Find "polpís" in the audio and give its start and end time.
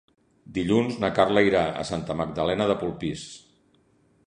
2.83-3.29